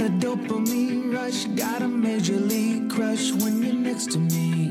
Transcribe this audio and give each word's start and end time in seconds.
got 0.00 0.08
a 0.08 0.12
dopamine 0.12 1.14
rush, 1.14 1.44
got 1.44 1.82
a 1.82 1.88
major 1.88 2.36
league 2.36 2.90
crush 2.90 3.32
when 3.32 3.62
you're 3.62 3.74
next 3.74 4.10
to 4.10 4.18
me. 4.18 4.70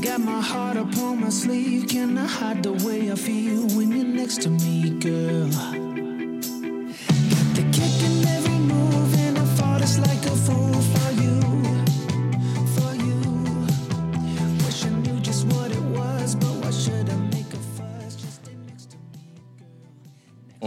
Got 0.00 0.20
my 0.20 0.40
heart 0.40 0.76
upon 0.76 1.20
my 1.20 1.28
sleeve, 1.30 1.88
can 1.88 2.16
I 2.16 2.26
hide 2.26 2.62
the 2.62 2.72
way 2.86 3.10
I 3.10 3.16
feel 3.16 3.66
when 3.76 3.90
you're 3.90 4.04
next 4.04 4.42
to 4.42 4.50
me, 4.50 4.90
girl? 5.00 5.81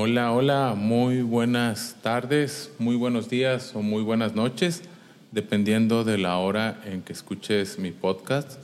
Hola, 0.08 0.34
hola, 0.34 0.76
muy 0.78 1.24
buenas 1.24 1.96
tardes, 2.04 2.72
muy 2.78 2.96
buenos 2.96 3.28
días 3.28 3.72
o 3.74 3.82
muy 3.82 4.04
buenas 4.04 4.36
noches, 4.36 4.84
dependiendo 5.32 6.04
de 6.04 6.20
la 6.20 6.38
hora 6.38 6.80
en 6.86 7.02
que 7.02 7.12
escuches 7.12 7.80
mi 7.80 7.90
podcast. 7.90 8.60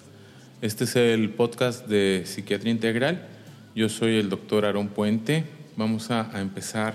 Este 0.62 0.84
es 0.84 0.96
el 0.96 1.32
podcast 1.32 1.88
de 1.88 2.26
Psiquiatría 2.28 2.72
Integral. 2.72 3.28
Yo 3.74 3.90
soy 3.90 4.18
el 4.18 4.30
doctor 4.30 4.66
Aarón 4.66 4.90
Puente. 4.90 5.46
Vamos 5.78 6.12
a, 6.12 6.30
a 6.32 6.42
empezar 6.42 6.94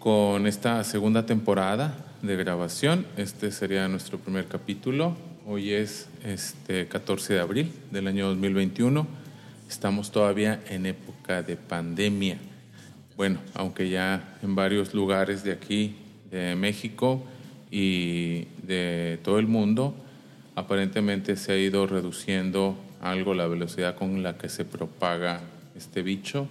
con 0.00 0.46
esta 0.46 0.84
segunda 0.84 1.24
temporada 1.24 1.96
de 2.20 2.36
grabación. 2.36 3.06
Este 3.16 3.50
sería 3.52 3.88
nuestro 3.88 4.18
primer 4.18 4.44
capítulo. 4.48 5.16
Hoy 5.46 5.72
es 5.72 6.10
este 6.26 6.88
14 6.88 7.32
de 7.32 7.40
abril 7.40 7.72
del 7.90 8.06
año 8.06 8.26
2021. 8.26 9.06
Estamos 9.66 10.12
todavía 10.12 10.60
en 10.68 10.84
época 10.84 11.42
de 11.42 11.56
pandemia. 11.56 12.36
Bueno, 13.16 13.38
aunque 13.54 13.88
ya 13.88 14.36
en 14.42 14.54
varios 14.54 14.92
lugares 14.92 15.42
de 15.42 15.52
aquí, 15.52 15.96
de 16.30 16.54
México 16.54 17.22
y 17.70 18.44
de 18.62 19.18
todo 19.22 19.38
el 19.38 19.46
mundo, 19.46 19.94
aparentemente 20.54 21.36
se 21.36 21.52
ha 21.52 21.56
ido 21.56 21.86
reduciendo 21.86 22.76
algo 23.00 23.32
la 23.32 23.46
velocidad 23.46 23.94
con 23.94 24.22
la 24.22 24.36
que 24.36 24.50
se 24.50 24.64
propaga 24.66 25.40
este 25.74 26.02
bicho 26.02 26.46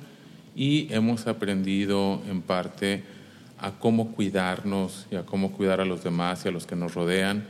y 0.56 0.88
hemos 0.92 1.28
aprendido 1.28 2.22
en 2.28 2.42
parte 2.42 3.04
a 3.60 3.72
cómo 3.72 4.12
cuidarnos 4.14 5.06
y 5.12 5.16
a 5.16 5.26
cómo 5.26 5.52
cuidar 5.52 5.82
a 5.82 5.86
los 5.86 6.04
demás 6.04 6.46
y 6.46 6.48
a 6.48 6.52
los 6.52 6.66
que 6.66 6.76
nos 6.76 6.96
rodean, 6.96 7.46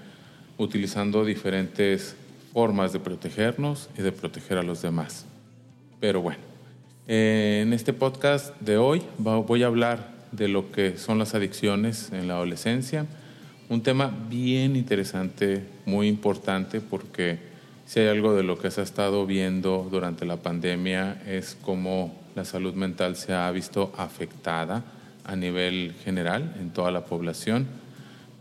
utilizando 0.58 1.24
diferentes 1.24 2.16
formas 2.54 2.92
de 2.94 3.00
protegernos 3.00 3.90
y 3.98 4.02
de 4.02 4.12
proteger 4.12 4.58
a 4.58 4.64
los 4.64 4.82
demás. 4.82 5.26
Pero 6.00 6.22
bueno, 6.22 6.55
eh, 7.08 7.62
en 7.64 7.74
este 7.74 7.94
podcast 7.94 8.60
de 8.62 8.78
hoy 8.78 9.02
voy 9.18 9.64
a 9.64 9.68
hablar 9.68 10.10
de 10.32 10.48
lo 10.48 10.72
que 10.72 10.98
son 10.98 11.20
las 11.20 11.36
adicciones 11.36 12.12
en 12.12 12.28
la 12.28 12.36
adolescencia, 12.36 13.06
un 13.70 13.82
tema 13.82 14.12
bien 14.30 14.76
interesante, 14.76 15.64
muy 15.86 16.08
importante, 16.08 16.82
porque 16.82 17.40
si 17.86 18.00
hay 18.00 18.08
algo 18.08 18.36
de 18.36 18.44
lo 18.44 18.58
que 18.58 18.72
se 18.72 18.82
ha 18.82 18.84
estado 18.84 19.26
viendo 19.26 19.88
durante 19.90 20.26
la 20.26 20.38
pandemia 20.38 21.22
es 21.28 21.58
cómo 21.62 22.16
la 22.36 22.46
salud 22.46 22.74
mental 22.74 23.16
se 23.16 23.34
ha 23.34 23.50
visto 23.52 23.94
afectada 23.98 24.84
a 25.24 25.36
nivel 25.36 25.94
general 26.04 26.56
en 26.60 26.72
toda 26.72 26.92
la 26.92 27.06
población, 27.06 27.68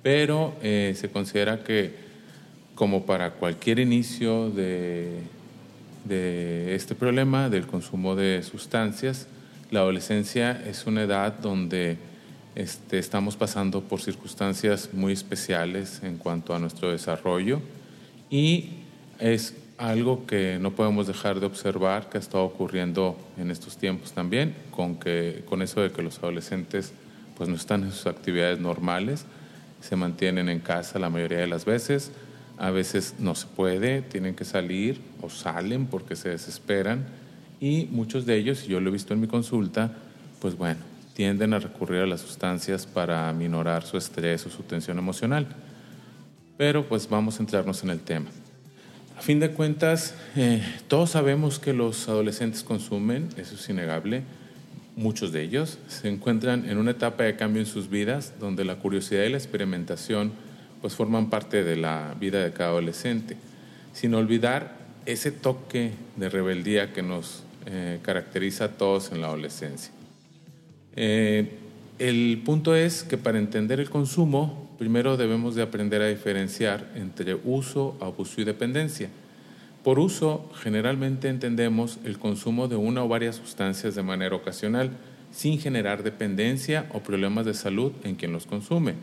pero 0.02 0.54
eh, 0.62 0.94
se 0.96 1.10
considera 1.10 1.62
que 1.62 2.04
como 2.74 3.06
para 3.06 3.30
cualquier 3.32 3.78
inicio 3.78 4.50
de, 4.50 5.20
de 6.04 6.74
este 6.74 6.94
problema 6.94 7.48
del 7.48 7.66
consumo 7.66 8.14
de 8.14 8.42
sustancias, 8.42 9.26
la 9.70 9.80
adolescencia 9.80 10.62
es 10.66 10.86
una 10.86 11.02
edad 11.02 11.38
donde 11.40 11.96
este, 12.54 12.98
estamos 12.98 13.36
pasando 13.36 13.80
por 13.80 14.00
circunstancias 14.00 14.90
muy 14.92 15.12
especiales 15.12 16.00
en 16.02 16.18
cuanto 16.18 16.54
a 16.54 16.58
nuestro 16.58 16.92
desarrollo 16.92 17.60
y 18.30 18.70
es 19.18 19.54
algo 19.78 20.26
que 20.26 20.58
no 20.60 20.70
podemos 20.72 21.06
dejar 21.06 21.40
de 21.40 21.46
observar 21.46 22.08
que 22.08 22.18
ha 22.18 22.20
estado 22.20 22.44
ocurriendo 22.44 23.16
en 23.38 23.50
estos 23.50 23.76
tiempos 23.76 24.12
también, 24.12 24.54
con, 24.70 24.96
que, 24.96 25.42
con 25.46 25.62
eso 25.62 25.80
de 25.80 25.90
que 25.90 26.02
los 26.02 26.18
adolescentes 26.18 26.92
pues 27.36 27.48
no 27.48 27.56
están 27.56 27.82
en 27.82 27.90
sus 27.90 28.06
actividades 28.06 28.60
normales, 28.60 29.24
se 29.80 29.96
mantienen 29.96 30.48
en 30.48 30.60
casa 30.60 30.98
la 30.98 31.10
mayoría 31.10 31.38
de 31.38 31.46
las 31.48 31.64
veces, 31.64 32.12
a 32.58 32.70
veces 32.70 33.14
no 33.18 33.34
se 33.34 33.46
puede, 33.46 34.02
tienen 34.02 34.34
que 34.34 34.44
salir 34.44 35.00
o 35.20 35.30
salen 35.30 35.86
porque 35.86 36.16
se 36.16 36.30
desesperan 36.30 37.06
y 37.60 37.88
muchos 37.90 38.26
de 38.26 38.36
ellos, 38.36 38.64
y 38.64 38.68
yo 38.68 38.80
lo 38.80 38.90
he 38.90 38.92
visto 38.92 39.14
en 39.14 39.20
mi 39.20 39.26
consulta, 39.26 39.92
pues 40.40 40.56
bueno, 40.56 40.80
tienden 41.14 41.54
a 41.54 41.58
recurrir 41.58 42.02
a 42.02 42.06
las 42.06 42.20
sustancias 42.20 42.86
para 42.86 43.32
minorar 43.32 43.84
su 43.84 43.96
estrés 43.96 44.44
o 44.46 44.50
su 44.50 44.62
tensión 44.64 44.98
emocional. 44.98 45.46
Pero 46.56 46.86
pues 46.86 47.08
vamos 47.08 47.38
a 47.38 47.42
entrarnos 47.42 47.82
en 47.82 47.90
el 47.90 48.00
tema. 48.00 48.26
A 49.16 49.22
fin 49.22 49.40
de 49.40 49.50
cuentas, 49.50 50.14
eh, 50.36 50.62
todos 50.88 51.10
sabemos 51.10 51.58
que 51.58 51.72
los 51.72 52.08
adolescentes 52.08 52.64
consumen, 52.64 53.28
eso 53.36 53.54
es 53.54 53.68
innegable. 53.68 54.24
Muchos 54.96 55.32
de 55.32 55.42
ellos 55.42 55.78
se 55.88 56.08
encuentran 56.08 56.68
en 56.68 56.78
una 56.78 56.90
etapa 56.90 57.24
de 57.24 57.36
cambio 57.36 57.62
en 57.62 57.66
sus 57.66 57.88
vidas 57.88 58.34
donde 58.38 58.64
la 58.64 58.76
curiosidad 58.76 59.24
y 59.24 59.30
la 59.30 59.38
experimentación 59.38 60.32
pues 60.84 60.96
forman 60.96 61.30
parte 61.30 61.64
de 61.64 61.76
la 61.76 62.14
vida 62.20 62.44
de 62.44 62.52
cada 62.52 62.68
adolescente, 62.68 63.38
sin 63.94 64.12
olvidar 64.12 64.76
ese 65.06 65.32
toque 65.32 65.92
de 66.16 66.28
rebeldía 66.28 66.92
que 66.92 67.02
nos 67.02 67.42
eh, 67.64 68.00
caracteriza 68.02 68.66
a 68.66 68.68
todos 68.68 69.10
en 69.10 69.22
la 69.22 69.28
adolescencia. 69.28 69.94
Eh, 70.94 71.52
el 71.98 72.42
punto 72.44 72.76
es 72.76 73.02
que 73.02 73.16
para 73.16 73.38
entender 73.38 73.80
el 73.80 73.88
consumo, 73.88 74.76
primero 74.78 75.16
debemos 75.16 75.54
de 75.54 75.62
aprender 75.62 76.02
a 76.02 76.08
diferenciar 76.08 76.92
entre 76.96 77.34
uso, 77.34 77.96
abuso 77.98 78.42
y 78.42 78.44
dependencia. 78.44 79.08
Por 79.84 79.98
uso, 79.98 80.50
generalmente 80.62 81.30
entendemos 81.30 81.98
el 82.04 82.18
consumo 82.18 82.68
de 82.68 82.76
una 82.76 83.02
o 83.02 83.08
varias 83.08 83.36
sustancias 83.36 83.94
de 83.94 84.02
manera 84.02 84.36
ocasional, 84.36 84.90
sin 85.32 85.58
generar 85.58 86.02
dependencia 86.02 86.84
o 86.92 87.00
problemas 87.00 87.46
de 87.46 87.54
salud 87.54 87.92
en 88.02 88.16
quien 88.16 88.32
los 88.32 88.44
consume. 88.44 88.96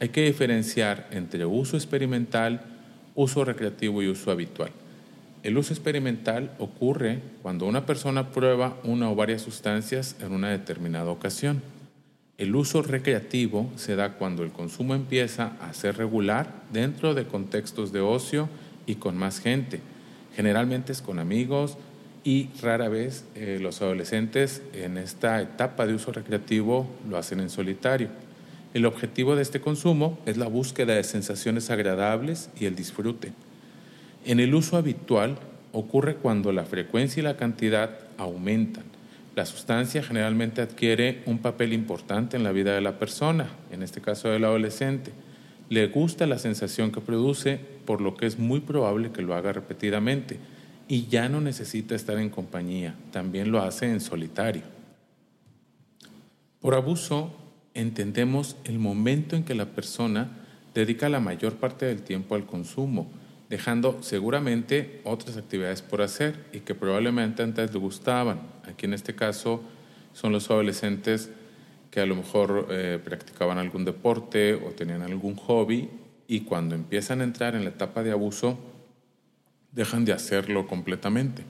Hay 0.00 0.08
que 0.08 0.24
diferenciar 0.24 1.08
entre 1.10 1.46
uso 1.46 1.76
experimental, 1.76 2.62
uso 3.14 3.44
recreativo 3.44 4.02
y 4.02 4.08
uso 4.08 4.30
habitual. 4.30 4.70
El 5.42 5.58
uso 5.58 5.72
experimental 5.74 6.52
ocurre 6.58 7.20
cuando 7.42 7.66
una 7.66 7.84
persona 7.84 8.30
prueba 8.30 8.76
una 8.82 9.10
o 9.10 9.14
varias 9.14 9.42
sustancias 9.42 10.16
en 10.20 10.32
una 10.32 10.50
determinada 10.50 11.10
ocasión. 11.10 11.62
El 12.38 12.56
uso 12.56 12.82
recreativo 12.82 13.70
se 13.76 13.94
da 13.94 14.14
cuando 14.14 14.42
el 14.42 14.50
consumo 14.50 14.94
empieza 14.94 15.52
a 15.60 15.72
ser 15.74 15.96
regular 15.98 16.62
dentro 16.72 17.14
de 17.14 17.26
contextos 17.26 17.92
de 17.92 18.00
ocio 18.00 18.48
y 18.86 18.96
con 18.96 19.16
más 19.16 19.38
gente. 19.38 19.80
Generalmente 20.34 20.92
es 20.92 21.00
con 21.00 21.18
amigos 21.20 21.76
y 22.24 22.48
rara 22.60 22.88
vez 22.88 23.24
eh, 23.34 23.58
los 23.60 23.82
adolescentes 23.82 24.62
en 24.72 24.98
esta 24.98 25.40
etapa 25.42 25.86
de 25.86 25.94
uso 25.94 26.10
recreativo 26.10 26.88
lo 27.08 27.18
hacen 27.18 27.38
en 27.38 27.50
solitario. 27.50 28.08
El 28.74 28.86
objetivo 28.86 29.36
de 29.36 29.42
este 29.42 29.60
consumo 29.60 30.18
es 30.26 30.36
la 30.36 30.48
búsqueda 30.48 30.96
de 30.96 31.04
sensaciones 31.04 31.70
agradables 31.70 32.50
y 32.58 32.64
el 32.64 32.74
disfrute. 32.74 33.32
En 34.24 34.40
el 34.40 34.52
uso 34.52 34.76
habitual 34.76 35.38
ocurre 35.72 36.16
cuando 36.16 36.50
la 36.50 36.64
frecuencia 36.64 37.20
y 37.20 37.24
la 37.24 37.36
cantidad 37.36 38.00
aumentan. 38.18 38.82
La 39.36 39.46
sustancia 39.46 40.02
generalmente 40.02 40.60
adquiere 40.60 41.22
un 41.26 41.38
papel 41.38 41.72
importante 41.72 42.36
en 42.36 42.42
la 42.42 42.50
vida 42.50 42.74
de 42.74 42.80
la 42.80 42.98
persona, 42.98 43.48
en 43.70 43.84
este 43.84 44.00
caso 44.00 44.28
del 44.28 44.44
adolescente. 44.44 45.12
Le 45.68 45.86
gusta 45.86 46.26
la 46.26 46.38
sensación 46.38 46.90
que 46.90 47.00
produce, 47.00 47.60
por 47.86 48.00
lo 48.00 48.16
que 48.16 48.26
es 48.26 48.40
muy 48.40 48.58
probable 48.58 49.12
que 49.12 49.22
lo 49.22 49.36
haga 49.36 49.52
repetidamente 49.52 50.38
y 50.88 51.06
ya 51.06 51.28
no 51.28 51.40
necesita 51.40 51.94
estar 51.94 52.18
en 52.18 52.28
compañía, 52.28 52.96
también 53.12 53.52
lo 53.52 53.62
hace 53.62 53.86
en 53.86 54.00
solitario. 54.00 54.62
Por 56.60 56.74
abuso 56.74 57.43
entendemos 57.74 58.56
el 58.64 58.78
momento 58.78 59.36
en 59.36 59.44
que 59.44 59.54
la 59.54 59.66
persona 59.66 60.30
dedica 60.74 61.08
la 61.08 61.20
mayor 61.20 61.56
parte 61.56 61.86
del 61.86 62.02
tiempo 62.02 62.34
al 62.34 62.46
consumo, 62.46 63.10
dejando 63.50 64.02
seguramente 64.02 65.00
otras 65.04 65.36
actividades 65.36 65.82
por 65.82 66.02
hacer 66.02 66.46
y 66.52 66.60
que 66.60 66.74
probablemente 66.74 67.42
antes 67.42 67.72
le 67.72 67.78
gustaban. 67.78 68.40
Aquí 68.64 68.86
en 68.86 68.94
este 68.94 69.14
caso 69.14 69.62
son 70.12 70.32
los 70.32 70.50
adolescentes 70.50 71.30
que 71.90 72.00
a 72.00 72.06
lo 72.06 72.16
mejor 72.16 72.68
eh, 72.70 72.98
practicaban 73.04 73.58
algún 73.58 73.84
deporte 73.84 74.54
o 74.54 74.70
tenían 74.70 75.02
algún 75.02 75.36
hobby 75.36 75.90
y 76.26 76.40
cuando 76.40 76.74
empiezan 76.74 77.20
a 77.20 77.24
entrar 77.24 77.54
en 77.54 77.64
la 77.64 77.70
etapa 77.70 78.02
de 78.02 78.10
abuso 78.10 78.58
dejan 79.72 80.04
de 80.04 80.12
hacerlo 80.12 80.66
completamente. 80.66 81.44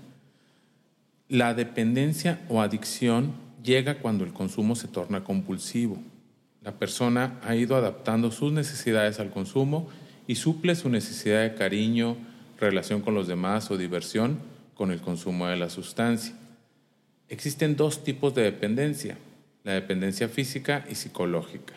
La 1.29 1.55
dependencia 1.55 2.41
o 2.49 2.61
adicción 2.61 3.33
llega 3.63 3.99
cuando 3.99 4.25
el 4.25 4.33
consumo 4.33 4.77
se 4.77 4.89
torna 4.89 5.25
compulsivo. 5.25 5.99
La 6.65 6.73
persona 6.73 7.39
ha 7.45 7.55
ido 7.55 7.77
adaptando 7.77 8.31
sus 8.31 8.51
necesidades 8.51 9.21
al 9.21 9.31
consumo 9.31 9.87
y 10.27 10.37
suple 10.37 10.75
su 10.75 10.89
necesidad 10.89 11.43
de 11.43 11.55
cariño, 11.55 12.17
relación 12.59 13.03
con 13.03 13.15
los 13.15 13.29
demás 13.29 13.71
o 13.71 13.77
diversión 13.77 14.39
con 14.75 14.91
el 14.91 15.03
consumo 15.03 15.47
de 15.47 15.57
la 15.57 15.69
sustancia. 15.69 16.35
Existen 17.29 17.77
dos 17.77 18.03
tipos 18.03 18.35
de 18.35 18.43
dependencia, 18.43 19.19
la 19.63 19.73
dependencia 19.73 20.29
física 20.29 20.87
y 20.91 20.95
psicológica. 20.95 21.75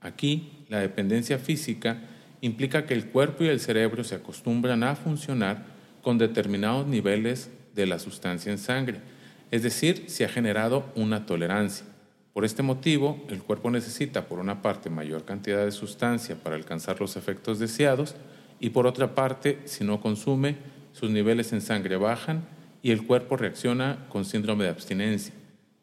Aquí, 0.00 0.50
la 0.70 0.80
dependencia 0.80 1.38
física 1.38 1.98
implica 2.40 2.86
que 2.86 2.94
el 2.94 3.06
cuerpo 3.06 3.44
y 3.44 3.48
el 3.48 3.60
cerebro 3.60 4.04
se 4.04 4.14
acostumbran 4.14 4.82
a 4.82 4.96
funcionar 4.96 5.66
con 6.02 6.16
determinados 6.16 6.86
niveles 6.86 7.50
de 7.74 7.84
la 7.84 7.98
sustancia 7.98 8.50
en 8.50 8.58
sangre, 8.58 9.00
es 9.50 9.62
decir, 9.62 10.04
se 10.06 10.24
ha 10.24 10.28
generado 10.28 10.86
una 10.94 11.26
tolerancia. 11.26 11.84
Por 12.32 12.44
este 12.44 12.62
motivo, 12.62 13.18
el 13.28 13.42
cuerpo 13.42 13.70
necesita, 13.70 14.28
por 14.28 14.38
una 14.38 14.62
parte, 14.62 14.88
mayor 14.88 15.24
cantidad 15.24 15.64
de 15.64 15.72
sustancia 15.72 16.36
para 16.36 16.54
alcanzar 16.54 17.00
los 17.00 17.16
efectos 17.16 17.58
deseados 17.58 18.14
y 18.60 18.70
por 18.70 18.86
otra 18.86 19.14
parte, 19.14 19.58
si 19.64 19.84
no 19.84 20.00
consume, 20.00 20.56
sus 20.92 21.10
niveles 21.10 21.52
en 21.52 21.60
sangre 21.60 21.96
bajan 21.96 22.44
y 22.82 22.92
el 22.92 23.06
cuerpo 23.06 23.36
reacciona 23.36 24.06
con 24.08 24.24
síndrome 24.24 24.64
de 24.64 24.70
abstinencia. 24.70 25.34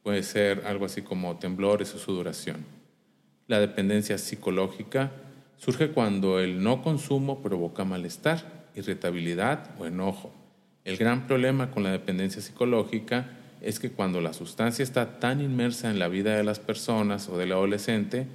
Puede 0.04 0.24
ser 0.24 0.64
algo 0.66 0.86
así 0.86 1.02
como 1.02 1.38
temblores 1.38 1.94
o 1.94 2.00
sudoración. 2.00 2.66
La 3.48 3.60
dependencia 3.60 4.18
psicológica 4.18 5.12
surge 5.58 5.92
cuando 5.92 6.40
el 6.40 6.64
no 6.64 6.82
consumo 6.82 7.42
provoca 7.42 7.84
malestar, 7.84 8.68
irritabilidad 8.76 9.72
o 9.80 9.86
enojo. 9.86 10.32
El 10.86 10.98
gran 10.98 11.28
problema 11.28 11.72
con 11.72 11.84
la 11.84 11.92
dependencia 11.92 12.42
psicológica 12.42 13.32
es 13.62 13.80
que 13.80 13.92
cuando 13.92 14.22
la 14.22 14.34
sustancia 14.34 14.84
está 14.84 15.20
tan 15.20 15.42
inmersa 15.42 15.90
en 15.90 16.00
la 16.00 16.08
vida 16.08 16.36
de 16.36 16.44
las 16.44 16.60
personas 16.60 17.30
o 17.30 17.38
del 17.38 17.52
adolescente, 17.52 18.28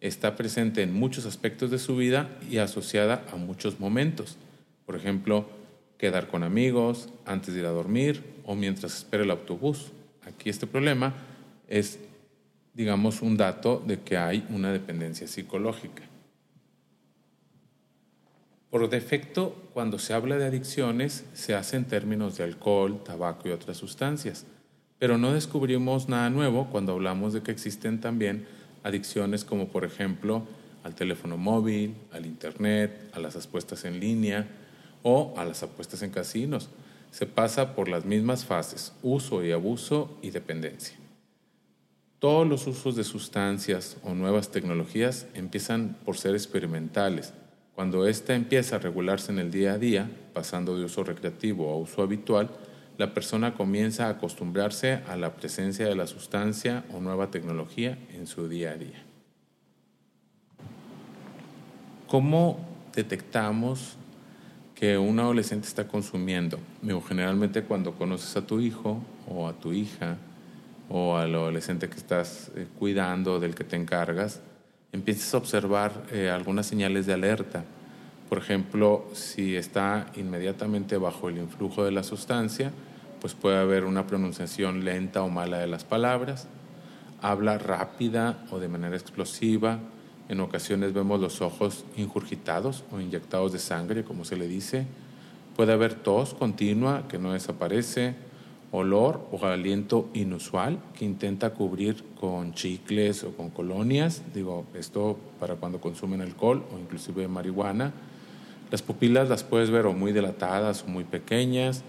está 0.00 0.36
presente 0.36 0.82
en 0.82 0.92
muchos 0.92 1.26
aspectos 1.26 1.70
de 1.70 1.78
su 1.78 1.96
vida 1.96 2.38
y 2.50 2.58
asociada 2.58 3.24
a 3.32 3.36
muchos 3.36 3.80
momentos. 3.80 4.36
Por 4.86 4.96
ejemplo, 4.96 5.46
quedar 5.98 6.28
con 6.28 6.42
amigos, 6.42 7.10
antes 7.26 7.54
de 7.54 7.60
ir 7.60 7.66
a 7.66 7.70
dormir 7.70 8.24
o 8.44 8.54
mientras 8.54 8.96
espera 8.96 9.22
el 9.22 9.30
autobús. 9.30 9.92
Aquí 10.26 10.48
este 10.48 10.66
problema 10.66 11.14
es, 11.68 11.98
digamos, 12.74 13.20
un 13.20 13.36
dato 13.36 13.82
de 13.86 14.00
que 14.00 14.16
hay 14.16 14.46
una 14.48 14.72
dependencia 14.72 15.28
psicológica. 15.28 16.02
Por 18.70 18.88
defecto, 18.88 19.68
cuando 19.74 19.98
se 19.98 20.14
habla 20.14 20.38
de 20.38 20.46
adicciones, 20.46 21.24
se 21.34 21.54
hace 21.54 21.76
en 21.76 21.86
términos 21.86 22.38
de 22.38 22.44
alcohol, 22.44 23.02
tabaco 23.04 23.48
y 23.48 23.52
otras 23.52 23.76
sustancias. 23.76 24.46
Pero 25.00 25.16
no 25.16 25.32
descubrimos 25.32 26.10
nada 26.10 26.28
nuevo 26.28 26.68
cuando 26.70 26.92
hablamos 26.92 27.32
de 27.32 27.40
que 27.40 27.50
existen 27.50 28.02
también 28.02 28.46
adicciones 28.82 29.46
como 29.46 29.68
por 29.68 29.84
ejemplo 29.84 30.42
al 30.84 30.94
teléfono 30.94 31.38
móvil, 31.38 31.94
al 32.12 32.26
Internet, 32.26 33.10
a 33.12 33.18
las 33.18 33.34
apuestas 33.34 33.86
en 33.86 33.98
línea 33.98 34.46
o 35.02 35.32
a 35.38 35.46
las 35.46 35.62
apuestas 35.62 36.02
en 36.02 36.10
casinos. 36.10 36.68
Se 37.12 37.24
pasa 37.24 37.74
por 37.74 37.88
las 37.88 38.04
mismas 38.04 38.44
fases, 38.44 38.92
uso 39.02 39.42
y 39.42 39.52
abuso 39.52 40.18
y 40.20 40.30
dependencia. 40.30 40.96
Todos 42.18 42.46
los 42.46 42.66
usos 42.66 42.94
de 42.94 43.04
sustancias 43.04 43.96
o 44.04 44.12
nuevas 44.12 44.50
tecnologías 44.50 45.26
empiezan 45.32 45.96
por 46.04 46.18
ser 46.18 46.34
experimentales. 46.34 47.32
Cuando 47.74 48.06
ésta 48.06 48.34
empieza 48.34 48.76
a 48.76 48.80
regularse 48.80 49.32
en 49.32 49.38
el 49.38 49.50
día 49.50 49.72
a 49.72 49.78
día, 49.78 50.10
pasando 50.34 50.76
de 50.76 50.84
uso 50.84 51.04
recreativo 51.04 51.70
a 51.70 51.78
uso 51.78 52.02
habitual, 52.02 52.50
la 53.00 53.14
persona 53.14 53.54
comienza 53.54 54.08
a 54.08 54.10
acostumbrarse 54.10 55.00
a 55.08 55.16
la 55.16 55.34
presencia 55.34 55.86
de 55.86 55.94
la 55.94 56.06
sustancia 56.06 56.84
o 56.92 57.00
nueva 57.00 57.30
tecnología 57.30 57.96
en 58.12 58.26
su 58.26 58.46
día 58.46 58.72
a 58.72 58.76
día. 58.76 59.02
¿Cómo 62.06 62.60
detectamos 62.94 63.96
que 64.74 64.98
un 64.98 65.18
adolescente 65.18 65.66
está 65.66 65.88
consumiendo? 65.88 66.58
generalmente 67.08 67.62
cuando 67.62 67.94
conoces 67.94 68.36
a 68.36 68.46
tu 68.46 68.60
hijo 68.60 69.02
o 69.26 69.48
a 69.48 69.54
tu 69.54 69.72
hija 69.72 70.18
o 70.90 71.16
al 71.16 71.34
adolescente 71.34 71.88
que 71.88 71.96
estás 71.96 72.50
eh, 72.54 72.66
cuidando, 72.78 73.40
del 73.40 73.54
que 73.54 73.64
te 73.64 73.76
encargas, 73.76 74.42
empiezas 74.92 75.32
a 75.32 75.38
observar 75.38 75.92
eh, 76.12 76.28
algunas 76.28 76.66
señales 76.66 77.06
de 77.06 77.14
alerta. 77.14 77.64
Por 78.28 78.36
ejemplo, 78.36 79.08
si 79.14 79.56
está 79.56 80.12
inmediatamente 80.16 80.98
bajo 80.98 81.30
el 81.30 81.38
influjo 81.38 81.82
de 81.82 81.92
la 81.92 82.02
sustancia, 82.02 82.72
pues 83.20 83.34
puede 83.34 83.58
haber 83.58 83.84
una 83.84 84.06
pronunciación 84.06 84.84
lenta 84.84 85.22
o 85.22 85.28
mala 85.28 85.58
de 85.58 85.66
las 85.66 85.84
palabras, 85.84 86.48
habla 87.20 87.58
rápida 87.58 88.44
o 88.50 88.58
de 88.58 88.68
manera 88.68 88.96
explosiva, 88.96 89.78
en 90.28 90.40
ocasiones 90.40 90.92
vemos 90.92 91.20
los 91.20 91.42
ojos 91.42 91.84
injurgitados 91.96 92.84
o 92.92 93.00
inyectados 93.00 93.52
de 93.52 93.58
sangre, 93.58 94.04
como 94.04 94.24
se 94.24 94.36
le 94.36 94.46
dice, 94.46 94.86
puede 95.56 95.72
haber 95.72 95.94
tos 95.94 96.34
continua 96.34 97.08
que 97.08 97.18
no 97.18 97.32
desaparece, 97.32 98.14
olor 98.72 99.26
o 99.32 99.44
aliento 99.44 100.08
inusual 100.14 100.78
que 100.96 101.04
intenta 101.04 101.50
cubrir 101.50 102.04
con 102.20 102.54
chicles 102.54 103.24
o 103.24 103.32
con 103.32 103.50
colonias, 103.50 104.22
digo, 104.32 104.64
esto 104.74 105.18
para 105.40 105.56
cuando 105.56 105.80
consumen 105.80 106.20
alcohol 106.20 106.64
o 106.72 106.78
inclusive 106.78 107.26
marihuana. 107.26 107.92
Las 108.70 108.82
pupilas 108.82 109.28
las 109.28 109.42
puedes 109.42 109.70
ver 109.70 109.86
muy 109.86 110.12
dilatadas 110.12 110.84
o 110.84 110.86
muy 110.86 111.02
pequeñas, 111.02 111.82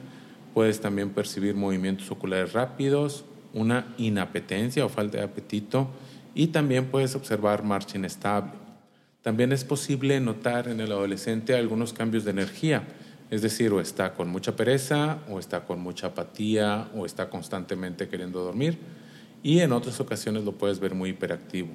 Puedes 0.54 0.82
también 0.82 1.12
percibir 1.12 1.56
movimientos 1.56 2.12
oculares 2.12 2.54
rápidos, 2.54 3.26
una 3.54 3.94
inapetencia 3.98 4.86
o 4.86 4.90
falta 4.90 5.18
de 5.18 5.24
apetito 5.24 5.90
y 6.34 6.48
también 6.48 6.86
puedes 6.88 7.16
observar 7.16 7.64
marcha 7.64 7.98
inestable. 7.98 8.52
También 9.22 9.52
es 9.52 9.64
posible 9.64 10.20
notar 10.20 10.68
en 10.68 10.80
el 10.80 10.92
adolescente 10.92 11.56
algunos 11.56 11.94
cambios 11.94 12.24
de 12.24 12.32
energía, 12.32 12.88
es 13.30 13.42
decir, 13.42 13.72
o 13.72 13.80
está 13.80 14.14
con 14.14 14.30
mucha 14.30 14.56
pereza, 14.56 15.20
o 15.30 15.40
está 15.40 15.66
con 15.66 15.80
mucha 15.80 16.08
apatía, 16.08 16.90
o 16.96 17.06
está 17.06 17.30
constantemente 17.30 18.08
queriendo 18.08 18.44
dormir, 18.44 18.80
y 19.44 19.60
en 19.60 19.74
otras 19.74 20.00
ocasiones 20.00 20.44
lo 20.44 20.54
puedes 20.54 20.80
ver 20.80 20.96
muy 20.96 21.12
hiperactivo. 21.12 21.70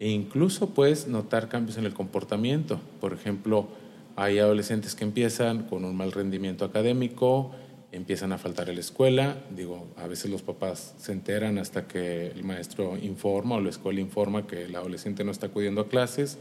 E 0.00 0.10
incluso 0.10 0.70
puedes 0.70 1.06
notar 1.06 1.48
cambios 1.48 1.78
en 1.78 1.84
el 1.84 1.94
comportamiento. 1.94 2.80
Por 3.00 3.12
ejemplo, 3.12 3.68
hay 4.16 4.38
adolescentes 4.38 4.94
que 4.94 5.04
empiezan 5.04 5.64
con 5.64 5.84
un 5.84 5.96
mal 5.96 6.12
rendimiento 6.12 6.64
académico, 6.64 7.52
empiezan 7.94 8.32
a 8.32 8.38
faltar 8.38 8.68
a 8.68 8.72
la 8.72 8.80
escuela. 8.80 9.36
Digo, 9.54 9.86
a 9.96 10.06
veces 10.06 10.30
los 10.30 10.42
papás 10.42 10.94
se 10.98 11.12
enteran 11.12 11.58
hasta 11.58 11.86
que 11.86 12.26
el 12.26 12.42
maestro 12.42 12.96
informa 12.96 13.54
o 13.54 13.60
la 13.60 13.70
escuela 13.70 14.00
informa 14.00 14.46
que 14.46 14.64
el 14.64 14.74
adolescente 14.74 15.22
no 15.22 15.30
está 15.30 15.46
acudiendo 15.46 15.80
a 15.82 15.88
clases. 15.88 16.38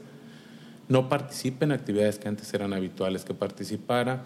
No 0.89 1.09
participa 1.09 1.65
en 1.65 1.71
actividades 1.71 2.17
que 2.17 2.27
antes 2.27 2.51
eran 2.53 2.73
habituales 2.73 3.23
que 3.23 3.35
participara. 3.35 4.23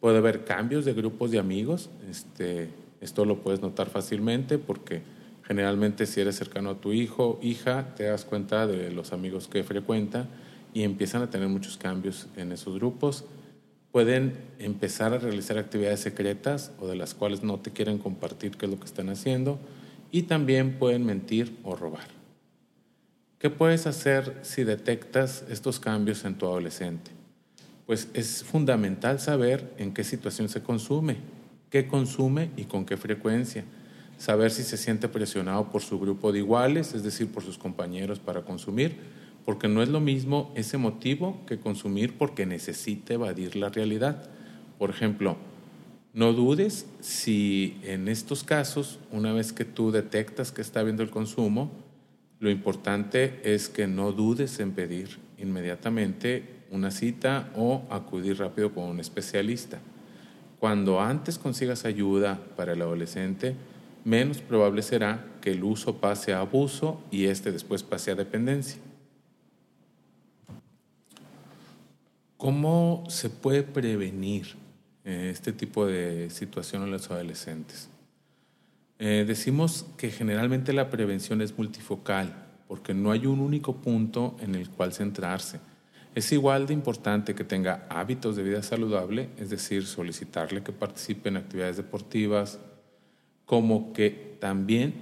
Puede 0.00 0.18
haber 0.18 0.44
cambios 0.44 0.84
de 0.84 0.94
grupos 0.94 1.30
de 1.30 1.38
amigos. 1.38 1.90
Este, 2.10 2.68
esto 3.00 3.24
lo 3.24 3.40
puedes 3.40 3.60
notar 3.60 3.88
fácilmente 3.88 4.58
porque 4.58 5.02
generalmente 5.44 6.06
si 6.06 6.20
eres 6.20 6.36
cercano 6.36 6.70
a 6.70 6.80
tu 6.80 6.92
hijo, 6.92 7.38
hija, 7.40 7.94
te 7.94 8.04
das 8.04 8.24
cuenta 8.24 8.66
de 8.66 8.90
los 8.90 9.12
amigos 9.12 9.46
que 9.46 9.62
frecuenta 9.62 10.26
y 10.72 10.82
empiezan 10.82 11.22
a 11.22 11.30
tener 11.30 11.48
muchos 11.48 11.76
cambios 11.76 12.26
en 12.36 12.50
esos 12.50 12.74
grupos 12.74 13.24
pueden 13.94 14.32
empezar 14.58 15.12
a 15.12 15.18
realizar 15.18 15.56
actividades 15.56 16.00
secretas 16.00 16.72
o 16.80 16.88
de 16.88 16.96
las 16.96 17.14
cuales 17.14 17.44
no 17.44 17.60
te 17.60 17.70
quieren 17.70 17.98
compartir 17.98 18.56
qué 18.56 18.66
es 18.66 18.72
lo 18.72 18.80
que 18.80 18.86
están 18.86 19.08
haciendo 19.08 19.60
y 20.10 20.24
también 20.24 20.80
pueden 20.80 21.06
mentir 21.06 21.56
o 21.62 21.76
robar. 21.76 22.08
¿Qué 23.38 23.50
puedes 23.50 23.86
hacer 23.86 24.36
si 24.42 24.64
detectas 24.64 25.44
estos 25.48 25.78
cambios 25.78 26.24
en 26.24 26.34
tu 26.34 26.46
adolescente? 26.46 27.12
Pues 27.86 28.08
es 28.14 28.42
fundamental 28.42 29.20
saber 29.20 29.72
en 29.78 29.94
qué 29.94 30.02
situación 30.02 30.48
se 30.48 30.60
consume, 30.60 31.18
qué 31.70 31.86
consume 31.86 32.50
y 32.56 32.64
con 32.64 32.86
qué 32.86 32.96
frecuencia. 32.96 33.62
Saber 34.18 34.50
si 34.50 34.64
se 34.64 34.76
siente 34.76 35.08
presionado 35.08 35.70
por 35.70 35.82
su 35.82 36.00
grupo 36.00 36.32
de 36.32 36.40
iguales, 36.40 36.94
es 36.94 37.04
decir, 37.04 37.28
por 37.28 37.44
sus 37.44 37.58
compañeros 37.58 38.18
para 38.18 38.42
consumir, 38.42 38.96
porque 39.44 39.68
no 39.68 39.82
es 39.82 39.88
lo 39.88 40.00
mismo 40.00 40.52
ese 40.54 40.78
motivo 40.78 41.40
que 41.46 41.58
consumir 41.58 42.16
porque 42.16 42.46
necesita 42.46 43.14
evadir 43.14 43.56
la 43.56 43.68
realidad. 43.68 44.28
Por 44.78 44.90
ejemplo, 44.90 45.36
no 46.12 46.32
dudes 46.32 46.86
si 47.00 47.78
en 47.82 48.08
estos 48.08 48.44
casos, 48.44 48.98
una 49.10 49.32
vez 49.32 49.52
que 49.52 49.64
tú 49.64 49.90
detectas 49.90 50.52
que 50.52 50.62
está 50.62 50.80
habiendo 50.80 51.02
el 51.02 51.10
consumo, 51.10 51.70
lo 52.40 52.50
importante 52.50 53.40
es 53.42 53.68
que 53.68 53.86
no 53.86 54.12
dudes 54.12 54.60
en 54.60 54.72
pedir 54.72 55.18
inmediatamente 55.38 56.64
una 56.70 56.90
cita 56.90 57.50
o 57.56 57.82
acudir 57.90 58.38
rápido 58.38 58.72
con 58.72 58.84
un 58.84 59.00
especialista. 59.00 59.80
Cuando 60.58 61.00
antes 61.00 61.38
consigas 61.38 61.84
ayuda 61.84 62.40
para 62.56 62.72
el 62.72 62.82
adolescente, 62.82 63.54
menos 64.04 64.38
probable 64.38 64.82
será 64.82 65.26
que 65.40 65.50
el 65.50 65.64
uso 65.64 65.96
pase 65.96 66.32
a 66.32 66.40
abuso 66.40 67.02
y 67.10 67.26
este 67.26 67.52
después 67.52 67.82
pase 67.82 68.10
a 68.10 68.14
dependencia. 68.14 68.83
¿Cómo 72.44 73.04
se 73.08 73.30
puede 73.30 73.62
prevenir 73.62 74.48
eh, 75.02 75.30
este 75.32 75.50
tipo 75.50 75.86
de 75.86 76.28
situación 76.28 76.82
en 76.82 76.90
los 76.90 77.10
adolescentes? 77.10 77.88
Eh, 78.98 79.24
decimos 79.26 79.86
que 79.96 80.10
generalmente 80.10 80.74
la 80.74 80.90
prevención 80.90 81.40
es 81.40 81.56
multifocal, 81.56 82.34
porque 82.68 82.92
no 82.92 83.12
hay 83.12 83.24
un 83.24 83.40
único 83.40 83.76
punto 83.76 84.36
en 84.42 84.56
el 84.56 84.68
cual 84.68 84.92
centrarse. 84.92 85.58
Es 86.14 86.32
igual 86.32 86.66
de 86.66 86.74
importante 86.74 87.34
que 87.34 87.44
tenga 87.44 87.86
hábitos 87.88 88.36
de 88.36 88.42
vida 88.42 88.62
saludable, 88.62 89.30
es 89.38 89.48
decir, 89.48 89.86
solicitarle 89.86 90.62
que 90.62 90.72
participe 90.72 91.30
en 91.30 91.38
actividades 91.38 91.78
deportivas, 91.78 92.58
como 93.46 93.94
que 93.94 94.36
también 94.38 94.92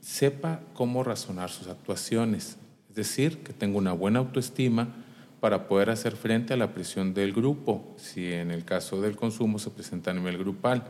sepa 0.00 0.60
cómo 0.72 1.02
razonar 1.02 1.50
sus 1.50 1.66
actuaciones, 1.66 2.58
es 2.90 2.94
decir, 2.94 3.38
que 3.38 3.52
tenga 3.52 3.76
una 3.76 3.92
buena 3.92 4.20
autoestima 4.20 5.02
para 5.40 5.68
poder 5.68 5.90
hacer 5.90 6.16
frente 6.16 6.54
a 6.54 6.56
la 6.56 6.72
presión 6.72 7.14
del 7.14 7.32
grupo, 7.32 7.94
si 7.96 8.32
en 8.32 8.50
el 8.50 8.64
caso 8.64 9.00
del 9.00 9.16
consumo 9.16 9.58
se 9.58 9.70
presenta 9.70 10.10
a 10.10 10.14
nivel 10.14 10.38
grupal. 10.38 10.84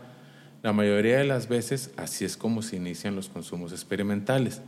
La 0.63 0.73
mayoría 0.73 1.19
de 1.19 1.25
las 1.25 1.49
veces 1.49 1.93
así 1.97 2.25
es 2.25 2.37
como 2.37 2.63
se 2.63 2.77
inician 2.77 3.17
los 3.17 3.29
consumos 3.29 3.73
experimentales. 3.73 4.63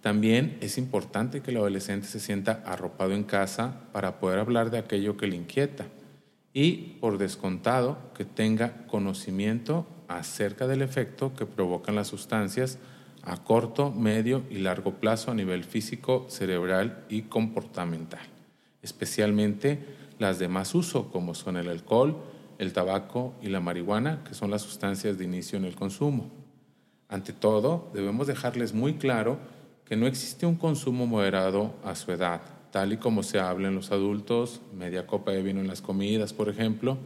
También 0.00 0.58
es 0.60 0.78
importante 0.78 1.40
que 1.40 1.50
el 1.50 1.56
adolescente 1.56 2.06
se 2.06 2.20
sienta 2.20 2.62
arropado 2.64 3.12
en 3.12 3.24
casa 3.24 3.80
para 3.92 4.20
poder 4.20 4.38
hablar 4.38 4.70
de 4.70 4.78
aquello 4.78 5.16
que 5.16 5.26
le 5.26 5.36
inquieta 5.36 5.86
y, 6.52 6.96
por 7.00 7.18
descontado, 7.18 7.98
que 8.14 8.24
tenga 8.24 8.86
conocimiento 8.86 9.86
acerca 10.08 10.66
del 10.66 10.82
efecto 10.82 11.34
que 11.34 11.46
provocan 11.46 11.94
las 11.94 12.08
sustancias 12.08 12.78
a 13.22 13.42
corto, 13.42 13.90
medio 13.90 14.44
y 14.48 14.58
largo 14.58 14.94
plazo 14.94 15.32
a 15.32 15.34
nivel 15.34 15.64
físico, 15.64 16.26
cerebral 16.28 17.04
y 17.08 17.22
comportamental, 17.22 18.24
especialmente 18.86 19.84
las 20.18 20.38
de 20.38 20.48
más 20.48 20.74
uso, 20.74 21.10
como 21.10 21.34
son 21.34 21.56
el 21.56 21.68
alcohol, 21.68 22.16
el 22.58 22.72
tabaco 22.72 23.34
y 23.42 23.48
la 23.48 23.60
marihuana, 23.60 24.22
que 24.24 24.32
son 24.32 24.50
las 24.50 24.62
sustancias 24.62 25.18
de 25.18 25.24
inicio 25.24 25.58
en 25.58 25.64
el 25.64 25.74
consumo. 25.74 26.30
Ante 27.08 27.32
todo, 27.32 27.90
debemos 27.92 28.26
dejarles 28.26 28.72
muy 28.72 28.94
claro 28.94 29.38
que 29.84 29.96
no 29.96 30.06
existe 30.06 30.46
un 30.46 30.56
consumo 30.56 31.06
moderado 31.06 31.74
a 31.84 31.94
su 31.94 32.12
edad, 32.12 32.40
tal 32.70 32.92
y 32.92 32.96
como 32.96 33.22
se 33.22 33.38
habla 33.38 33.68
en 33.68 33.74
los 33.74 33.90
adultos, 33.90 34.60
media 34.72 35.06
copa 35.06 35.32
de 35.32 35.42
vino 35.42 35.60
en 35.60 35.68
las 35.68 35.82
comidas, 35.82 36.32
por 36.32 36.48
ejemplo, 36.48 36.96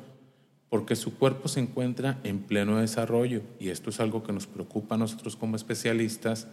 porque 0.69 0.97
su 0.97 1.17
cuerpo 1.17 1.49
se 1.49 1.61
encuentra 1.61 2.19
en 2.25 2.41
pleno 2.41 2.79
desarrollo 2.79 3.43
y 3.59 3.71
esto 3.71 3.91
es 3.91 4.01
algo 4.01 4.23
que 4.23 4.33
nos 4.33 4.47
preocupa 4.47 4.95
a 4.95 4.99
nosotros 4.99 5.35
como 5.35 5.57
especialistas 5.57 6.47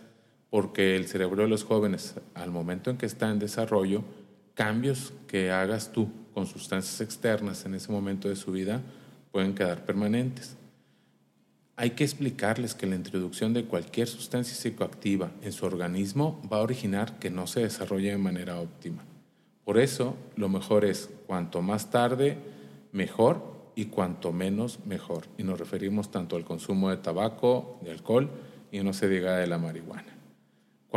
porque 0.49 0.95
el 0.95 1.07
cerebro 1.07 1.43
de 1.43 1.49
los 1.49 1.63
jóvenes 1.63 2.15
al 2.33 2.51
momento 2.51 2.89
en 2.89 2.97
que 2.97 3.05
está 3.05 3.29
en 3.29 3.39
desarrollo, 3.39 4.03
cambios 4.57 5.13
que 5.27 5.51
hagas 5.51 5.91
tú 5.91 6.09
con 6.33 6.47
sustancias 6.47 6.99
externas 6.99 7.63
en 7.65 7.75
ese 7.75 7.91
momento 7.91 8.27
de 8.27 8.35
su 8.35 8.51
vida 8.51 8.81
pueden 9.31 9.53
quedar 9.53 9.85
permanentes. 9.85 10.57
Hay 11.75 11.91
que 11.91 12.03
explicarles 12.03 12.73
que 12.73 12.87
la 12.87 12.95
introducción 12.95 13.53
de 13.53 13.65
cualquier 13.65 14.07
sustancia 14.07 14.55
psicoactiva 14.55 15.29
en 15.43 15.53
su 15.53 15.67
organismo 15.67 16.41
va 16.51 16.57
a 16.57 16.61
originar 16.61 17.19
que 17.19 17.29
no 17.29 17.45
se 17.45 17.59
desarrolle 17.59 18.09
de 18.09 18.17
manera 18.17 18.59
óptima. 18.59 19.03
Por 19.63 19.77
eso, 19.77 20.17
lo 20.35 20.49
mejor 20.49 20.85
es 20.85 21.11
cuanto 21.27 21.61
más 21.61 21.91
tarde, 21.91 22.37
mejor 22.91 23.43
y 23.75 23.85
cuanto 23.85 24.33
menos 24.33 24.79
mejor. 24.87 25.25
Y 25.37 25.43
nos 25.43 25.59
referimos 25.59 26.09
tanto 26.09 26.35
al 26.35 26.45
consumo 26.45 26.89
de 26.89 26.97
tabaco, 26.97 27.77
de 27.83 27.91
alcohol 27.91 28.31
y 28.71 28.79
no 28.79 28.91
se 28.91 29.07
diga 29.07 29.37
de 29.37 29.45
la 29.45 29.59
marihuana. 29.59 30.16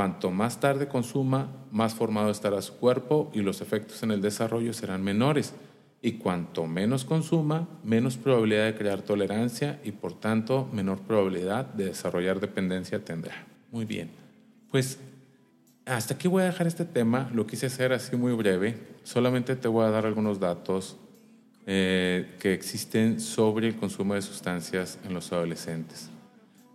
Cuanto 0.00 0.30
más 0.30 0.61
tarde 0.61 0.88
consuma, 0.88 1.52
más 1.71 1.92
formado 1.92 2.30
estará 2.30 2.62
su 2.62 2.78
cuerpo 2.78 3.30
y 3.35 3.42
los 3.42 3.61
efectos 3.61 4.02
en 4.02 4.11
el 4.12 4.23
desarrollo 4.23 4.73
serán 4.73 5.04
menores. 5.04 5.52
Y 6.00 6.12
cuanto 6.12 6.66
menos 6.66 7.04
consuma, 7.04 7.69
menos 7.85 8.16
probabilidad 8.16 8.64
de 8.64 8.75
crear 8.76 9.02
tolerancia 9.02 9.78
y 9.85 9.92
por 9.92 10.19
tanto 10.19 10.71
menor 10.73 11.00
probabilidad 11.00 11.66
de 11.66 11.85
desarrollar 11.85 12.40
dependencia 12.40 13.04
tendrá. 13.04 13.47
Muy 13.71 13.85
bien. 13.85 14.11
Pues 14.71 14.99
hasta 15.85 16.14
aquí 16.14 16.28
voy 16.28 16.45
a 16.45 16.47
dejar 16.47 16.66
este 16.66 16.87
tema. 16.87 17.30
Lo 17.35 17.47
quise 17.47 17.66
hacer 17.66 17.92
así 17.92 18.16
muy 18.16 18.33
breve. 18.33 18.78
Solamente 19.02 19.54
te 19.54 19.69
voy 19.69 19.85
a 19.85 19.90
dar 19.90 20.07
algunos 20.07 20.40
datos 20.40 20.97
eh, 21.66 22.37
que 22.40 22.54
existen 22.54 23.21
sobre 23.21 23.69
el 23.69 23.76
consumo 23.76 24.14
de 24.14 24.23
sustancias 24.23 24.99
en 25.04 25.12
los 25.12 25.30
adolescentes. 25.30 26.09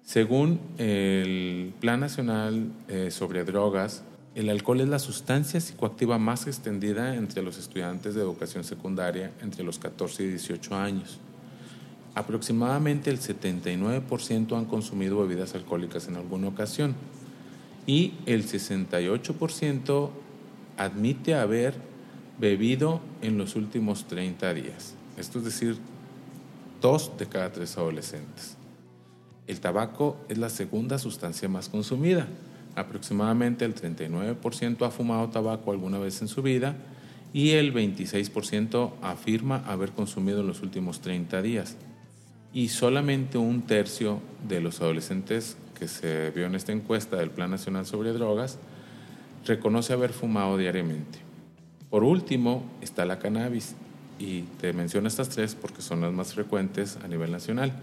Según 0.06 0.60
el 0.78 1.74
Plan 1.82 2.00
Nacional 2.00 2.72
eh, 2.88 3.10
sobre 3.10 3.44
Drogas, 3.44 4.04
el 4.36 4.50
alcohol 4.50 4.82
es 4.82 4.88
la 4.88 5.00
sustancia 5.00 5.60
psicoactiva 5.60 6.20
más 6.20 6.46
extendida 6.46 7.16
entre 7.16 7.42
los 7.42 7.58
estudiantes 7.58 8.14
de 8.14 8.22
educación 8.22 8.64
secundaria 8.64 9.32
entre 9.42 9.64
los 9.64 9.80
14 9.80 10.24
y 10.24 10.28
18 10.28 10.76
años. 10.76 11.18
Aproximadamente 12.14 13.10
el 13.10 13.20
79% 13.20 14.56
han 14.56 14.66
consumido 14.66 15.26
bebidas 15.26 15.56
alcohólicas 15.56 16.08
en 16.08 16.18
alguna 16.18 16.50
ocasión 16.50 16.94
y 17.88 18.14
el 18.28 18.46
68% 18.46 20.12
admite 20.78 21.34
haber 21.34 21.74
bebido 22.40 23.02
en 23.24 23.40
los 23.40 23.56
últimos 23.56 24.06
30 24.06 24.54
días. 24.54 24.94
Esto 25.18 25.40
es 25.40 25.46
decir, 25.46 25.78
dos 26.80 27.12
de 27.18 27.26
cada 27.26 27.52
tres 27.52 27.76
adolescentes. 27.76 28.56
El 29.48 29.60
tabaco 29.60 30.18
es 30.28 30.38
la 30.38 30.50
segunda 30.50 30.98
sustancia 30.98 31.48
más 31.48 31.70
consumida. 31.70 32.28
Aproximadamente 32.76 33.64
el 33.64 33.76
39% 33.76 34.86
ha 34.86 34.92
fumado 34.92 35.30
tabaco 35.30 35.72
alguna 35.72 36.00
vez 36.00 36.22
en 36.22 36.28
su 36.28 36.42
vida 36.42 36.76
y 37.32 37.52
el 37.52 37.74
26% 37.74 38.94
afirma 39.02 39.64
haber 39.68 39.92
consumido 39.92 40.42
en 40.42 40.48
los 40.48 40.62
últimos 40.62 41.02
30 41.02 41.42
días. 41.42 41.78
Y 42.54 42.70
solamente 42.70 43.38
un 43.38 43.64
tercio 43.64 44.20
de 44.48 44.62
los 44.62 44.82
adolescentes 44.82 45.58
que 45.78 45.88
se 45.88 46.32
vio 46.32 46.46
en 46.46 46.56
esta 46.56 46.72
encuesta 46.72 47.18
del 47.18 47.30
Plan 47.30 47.52
Nacional 47.52 47.86
sobre 47.86 48.14
Drogas 48.14 48.58
reconoce 49.46 49.94
haber 49.94 50.12
fumado 50.12 50.58
diariamente. 50.58 51.20
Por 51.90 52.04
último 52.04 52.64
está 52.82 53.06
la 53.06 53.20
cannabis 53.20 53.76
y 54.18 54.42
te 54.60 54.74
menciono 54.74 55.08
estas 55.08 55.30
tres 55.30 55.56
porque 55.56 55.82
son 55.82 56.02
las 56.02 56.14
más 56.14 56.34
frecuentes 56.34 56.98
a 57.04 57.08
nivel 57.08 57.32
nacional. 57.32 57.74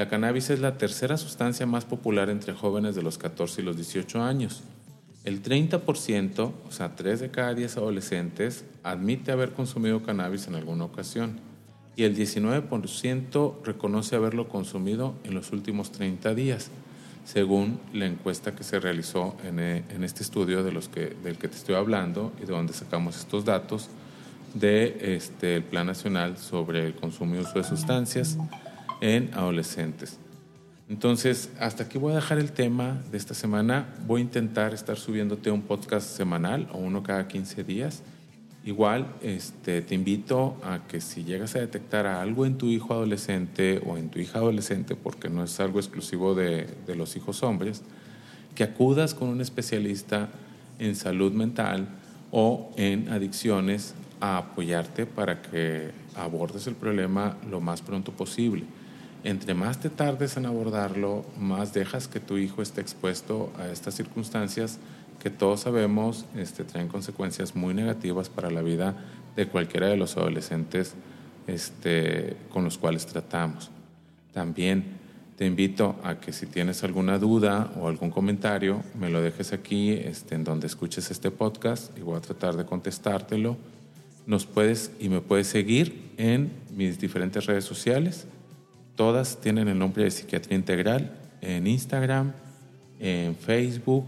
La 0.00 0.08
cannabis 0.08 0.48
es 0.48 0.60
la 0.60 0.78
tercera 0.78 1.18
sustancia 1.18 1.66
más 1.66 1.84
popular 1.84 2.30
entre 2.30 2.54
jóvenes 2.54 2.94
de 2.94 3.02
los 3.02 3.18
14 3.18 3.60
y 3.60 3.64
los 3.66 3.76
18 3.76 4.22
años. 4.22 4.62
El 5.24 5.42
30%, 5.42 6.52
o 6.66 6.72
sea, 6.72 6.96
3 6.96 7.20
de 7.20 7.30
cada 7.30 7.52
10 7.52 7.76
adolescentes, 7.76 8.64
admite 8.82 9.30
haber 9.30 9.52
consumido 9.52 10.02
cannabis 10.02 10.46
en 10.46 10.54
alguna 10.54 10.84
ocasión 10.84 11.38
y 11.96 12.04
el 12.04 12.16
19% 12.16 13.56
reconoce 13.62 14.16
haberlo 14.16 14.48
consumido 14.48 15.16
en 15.24 15.34
los 15.34 15.52
últimos 15.52 15.92
30 15.92 16.34
días 16.34 16.70
según 17.26 17.78
la 17.92 18.06
encuesta 18.06 18.56
que 18.56 18.64
se 18.64 18.80
realizó 18.80 19.36
eh, 19.44 19.84
en, 19.86 20.02
este 20.02 20.22
estudio 20.22 20.64
de 20.64 20.72
los 20.72 20.88
que, 20.88 21.14
del 21.22 21.36
que 21.36 21.48
te 21.48 21.56
estoy 21.56 21.74
hablando 21.74 22.32
y 22.42 22.46
de 22.46 22.52
donde 22.54 22.72
sacamos 22.72 23.18
estos 23.18 23.44
datos 23.44 23.90
del 24.54 24.98
de 24.98 25.14
este, 25.16 25.56
el 25.56 25.62
Plan 25.62 25.86
Nacional 25.86 26.38
sobre 26.38 26.86
el 26.86 26.94
consumo 26.94 27.34
y 27.36 27.40
uso 27.40 27.52
de 27.52 27.64
sustancias 27.64 28.38
en 29.00 29.30
adolescentes. 29.34 30.18
Entonces, 30.88 31.50
hasta 31.60 31.84
aquí 31.84 31.98
voy 31.98 32.12
a 32.12 32.16
dejar 32.16 32.38
el 32.38 32.52
tema 32.52 33.00
de 33.10 33.18
esta 33.18 33.34
semana. 33.34 33.94
Voy 34.06 34.20
a 34.20 34.24
intentar 34.24 34.74
estar 34.74 34.96
subiéndote 34.96 35.50
un 35.50 35.62
podcast 35.62 36.16
semanal 36.16 36.68
o 36.72 36.78
uno 36.78 37.02
cada 37.02 37.28
15 37.28 37.62
días 37.64 38.02
Igual 38.62 39.06
este, 39.22 39.80
te 39.80 39.94
invito 39.94 40.56
a 40.62 40.86
que 40.86 41.00
si 41.00 41.24
llegas 41.24 41.56
a 41.56 41.60
detectar 41.60 42.06
algo 42.06 42.44
en 42.44 42.58
tu 42.58 42.66
hijo 42.66 42.92
adolescente 42.92 43.80
o 43.86 43.96
en 43.96 44.10
tu 44.10 44.18
hija 44.18 44.38
adolescente, 44.38 44.96
porque 44.96 45.30
no 45.30 45.44
es 45.44 45.58
algo 45.60 45.78
exclusivo 45.78 46.34
de, 46.34 46.66
de 46.86 46.94
los 46.94 47.16
hijos 47.16 47.42
hombres, 47.42 47.82
que 48.54 48.64
acudas 48.64 49.14
con 49.14 49.28
un 49.28 49.40
especialista 49.40 50.28
en 50.78 50.94
salud 50.94 51.32
mental 51.32 51.88
o 52.32 52.70
en 52.76 53.08
adicciones 53.08 53.94
a 54.20 54.36
apoyarte 54.36 55.06
para 55.06 55.40
que 55.40 55.92
abordes 56.14 56.66
el 56.66 56.74
problema 56.74 57.38
lo 57.50 57.62
más 57.62 57.80
pronto 57.80 58.12
posible. 58.12 58.64
Entre 59.22 59.52
más 59.54 59.80
te 59.80 59.90
tardes 59.90 60.36
en 60.36 60.46
abordarlo, 60.46 61.24
más 61.38 61.74
dejas 61.74 62.08
que 62.08 62.20
tu 62.20 62.38
hijo 62.38 62.62
esté 62.62 62.80
expuesto 62.80 63.52
a 63.58 63.68
estas 63.68 63.94
circunstancias 63.94 64.78
que 65.20 65.28
todos 65.28 65.60
sabemos 65.60 66.24
este, 66.34 66.64
traen 66.64 66.88
consecuencias 66.88 67.54
muy 67.54 67.74
negativas 67.74 68.30
para 68.30 68.50
la 68.50 68.62
vida 68.62 68.96
de 69.36 69.46
cualquiera 69.46 69.86
de 69.88 69.98
los 69.98 70.16
adolescentes 70.16 70.94
este, 71.46 72.36
con 72.48 72.64
los 72.64 72.78
cuales 72.78 73.06
tratamos. 73.06 73.70
También 74.32 74.98
te 75.36 75.44
invito 75.44 75.96
a 76.02 76.20
que 76.20 76.32
si 76.32 76.46
tienes 76.46 76.82
alguna 76.84 77.18
duda 77.18 77.70
o 77.78 77.88
algún 77.88 78.10
comentario, 78.10 78.82
me 78.98 79.10
lo 79.10 79.20
dejes 79.20 79.52
aquí 79.52 79.92
este, 79.92 80.34
en 80.34 80.44
donde 80.44 80.66
escuches 80.66 81.10
este 81.10 81.30
podcast 81.30 81.96
y 81.98 82.00
voy 82.00 82.16
a 82.16 82.20
tratar 82.20 82.56
de 82.56 82.64
contestártelo. 82.64 83.58
Nos 84.26 84.46
puedes 84.46 84.92
y 84.98 85.10
me 85.10 85.20
puedes 85.20 85.46
seguir 85.46 86.12
en 86.16 86.50
mis 86.74 86.98
diferentes 86.98 87.44
redes 87.44 87.64
sociales. 87.64 88.26
Todas 88.96 89.40
tienen 89.40 89.68
el 89.68 89.78
nombre 89.78 90.04
de 90.04 90.10
Psiquiatría 90.10 90.56
Integral 90.56 91.16
en 91.40 91.66
Instagram, 91.66 92.32
en 92.98 93.34
Facebook, 93.34 94.06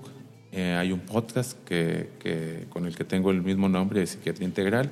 eh, 0.53 0.77
hay 0.79 0.93
un 0.93 1.01
podcast 1.01 1.59
que, 1.65 2.67
con 2.69 2.85
el 2.85 2.95
que 2.95 3.05
tengo 3.05 3.31
el 3.31 3.41
mismo 3.41 3.71
nombre 3.71 4.01
de 4.01 4.07
Psiquiatría 4.07 4.47
Integral 4.47 4.91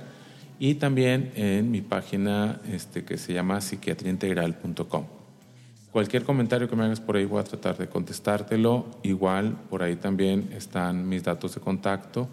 y 0.59 0.77
también 0.77 1.33
en 1.37 1.71
mi 1.71 1.83
página 1.83 2.61
este, 2.71 3.05
que 3.05 3.19
se 3.19 3.35
llama 3.35 3.61
psiquiatriaintegral.com. 3.61 5.05
Cualquier 5.93 6.25
comentario 6.25 6.69
que 6.69 6.77
me 6.77 6.85
hagas 6.85 7.01
por 7.01 7.17
ahí 7.17 7.27
voy 7.27 7.41
a 7.41 7.45
tratar 7.45 7.77
de 7.77 7.89
contestártelo. 7.89 8.87
Igual 9.03 9.57
por 9.69 9.83
ahí 9.83 9.97
también 9.97 10.51
están 10.57 11.07
mis 11.07 11.25
datos 11.25 11.55
de 11.55 11.61
contacto 11.61 12.29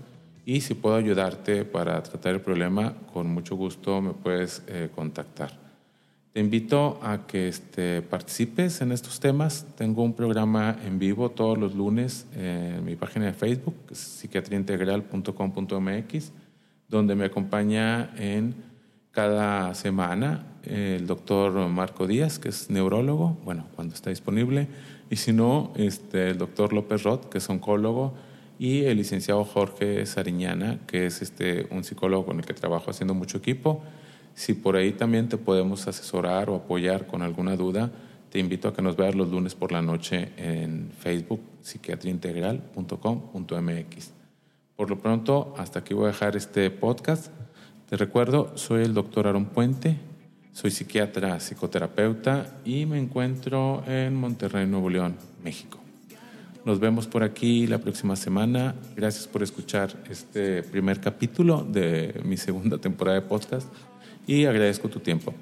y 0.45 0.61
si 0.61 0.75
puedo 0.75 0.95
ayudarte 0.95 1.65
para 1.65 2.01
tratar 2.03 2.35
el 2.35 2.41
problema, 2.41 2.93
con 3.11 3.27
mucho 3.27 3.55
gusto 3.57 4.01
me 4.01 4.13
puedes 4.13 4.63
eh, 4.67 4.89
contactar. 4.95 5.66
Te 6.37 6.41
invito 6.41 6.99
a 7.01 7.25
que 7.25 7.47
este, 7.47 8.03
participes 8.03 8.81
en 8.81 8.91
estos 8.91 9.19
temas. 9.19 9.65
Tengo 9.75 10.03
un 10.03 10.13
programa 10.13 10.77
en 10.85 10.99
vivo 10.99 11.31
todos 11.31 11.57
los 11.57 11.73
lunes 11.73 12.27
en 12.35 12.85
mi 12.85 12.95
página 12.95 13.25
de 13.25 13.33
Facebook, 13.33 13.73
psiquiatriaintegral.com.mx, 13.91 16.31
donde 16.89 17.15
me 17.15 17.25
acompaña 17.25 18.11
en 18.19 18.53
cada 19.09 19.73
semana 19.73 20.45
el 20.63 21.07
doctor 21.07 21.53
Marco 21.69 22.05
Díaz, 22.05 22.37
que 22.37 22.49
es 22.49 22.69
neurólogo, 22.69 23.35
bueno, 23.43 23.65
cuando 23.75 23.95
está 23.95 24.11
disponible, 24.11 24.67
y 25.09 25.15
si 25.15 25.33
no, 25.33 25.73
este, 25.75 26.29
el 26.29 26.37
doctor 26.37 26.71
López 26.71 27.01
Roth, 27.01 27.29
que 27.29 27.39
es 27.39 27.49
oncólogo, 27.49 28.13
y 28.59 28.83
el 28.83 28.97
licenciado 28.97 29.43
Jorge 29.43 30.05
Sariñana, 30.05 30.81
que 30.85 31.07
es 31.07 31.23
este, 31.23 31.67
un 31.71 31.83
psicólogo 31.83 32.27
con 32.27 32.37
el 32.37 32.45
que 32.45 32.53
trabajo 32.53 32.91
haciendo 32.91 33.15
mucho 33.15 33.39
equipo. 33.39 33.81
Si 34.37 34.53
por 34.53 34.75
ahí 34.75 34.91
también 34.91 35.29
te 35.29 35.37
podemos 35.37 35.87
asesorar 35.87 36.51
o 36.51 36.57
apoyar 36.57 37.07
con 37.07 37.23
alguna 37.23 37.55
duda, 37.55 37.89
te 38.29 38.37
invito 38.37 38.67
a 38.67 38.73
que 38.73 38.83
nos 38.83 38.95
veas 38.95 39.15
los 39.15 39.31
lunes 39.31 39.55
por 39.55 39.71
la 39.71 39.81
noche 39.81 40.29
en 40.37 40.91
Facebook, 40.99 41.41
psiquiatriaintegral.com.mx. 41.63 44.11
Por 44.75 44.91
lo 44.91 44.99
pronto, 44.99 45.55
hasta 45.57 45.79
aquí 45.79 45.95
voy 45.95 46.03
a 46.03 46.09
dejar 46.09 46.35
este 46.35 46.69
podcast. 46.69 47.31
Te 47.89 47.97
recuerdo, 47.97 48.55
soy 48.55 48.83
el 48.83 48.93
doctor 48.93 49.25
Aaron 49.25 49.45
Puente, 49.45 49.97
soy 50.53 50.69
psiquiatra, 50.69 51.39
psicoterapeuta 51.39 52.59
y 52.63 52.85
me 52.85 52.99
encuentro 52.99 53.81
en 53.87 54.13
Monterrey, 54.13 54.67
Nuevo 54.67 54.91
León, 54.91 55.15
México. 55.43 55.79
Nos 56.63 56.79
vemos 56.79 57.07
por 57.07 57.23
aquí 57.23 57.65
la 57.65 57.79
próxima 57.79 58.15
semana. 58.15 58.75
Gracias 58.95 59.25
por 59.25 59.41
escuchar 59.41 59.95
este 60.11 60.61
primer 60.61 60.99
capítulo 60.99 61.63
de 61.63 62.21
mi 62.23 62.37
segunda 62.37 62.77
temporada 62.77 63.19
de 63.19 63.25
podcast 63.25 63.67
y 64.27 64.45
agradezco 64.45 64.89
tu 64.89 64.99
tiempo. 64.99 65.33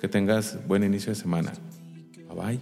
Que 0.00 0.08
tengas 0.08 0.66
buen 0.66 0.82
inicio 0.82 1.10
de 1.12 1.16
semana. 1.16 1.52
Bye 2.28 2.58
bye. 2.58 2.60